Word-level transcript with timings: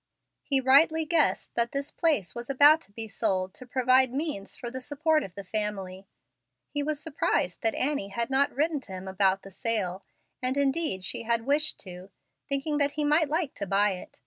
He 0.41 0.59
rightly 0.59 1.05
guessed 1.05 1.53
that 1.53 1.73
this 1.73 1.91
place 1.91 2.33
was 2.33 2.49
about 2.49 2.81
to 2.81 2.91
be 2.91 3.07
sold 3.07 3.53
to 3.53 3.67
provide 3.67 4.11
means 4.11 4.55
for 4.55 4.71
the 4.71 4.81
support 4.81 5.21
of 5.21 5.35
the 5.35 5.43
family. 5.43 6.07
He 6.71 6.81
was 6.81 6.99
surprised 6.99 7.61
that 7.61 7.75
Annie 7.75 8.07
had 8.07 8.31
not 8.31 8.51
written 8.51 8.79
to 8.79 8.93
him 8.93 9.07
about 9.07 9.43
the 9.43 9.51
sale, 9.51 10.01
and 10.41 10.57
indeed 10.57 11.03
she 11.03 11.21
had 11.21 11.45
wished 11.45 11.79
to, 11.81 12.09
thinking 12.49 12.79
that 12.79 12.93
he 12.93 13.03
might 13.03 13.29
like 13.29 13.53
to 13.53 13.67
buy 13.67 13.91
it. 13.91 14.19